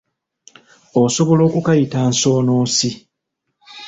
[1.03, 2.89] Osobola okukayita nsoonoosi.